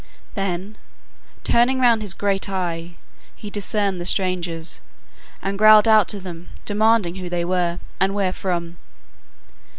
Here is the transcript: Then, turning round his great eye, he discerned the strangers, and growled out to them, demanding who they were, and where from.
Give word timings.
Then, 0.33 0.77
turning 1.43 1.79
round 1.79 2.01
his 2.01 2.15
great 2.15 2.49
eye, 2.49 2.95
he 3.35 3.51
discerned 3.51 4.01
the 4.01 4.05
strangers, 4.07 4.81
and 5.43 5.59
growled 5.59 5.87
out 5.87 6.07
to 6.07 6.19
them, 6.19 6.49
demanding 6.65 7.17
who 7.17 7.29
they 7.29 7.45
were, 7.45 7.77
and 7.99 8.15
where 8.15 8.33
from. 8.33 8.77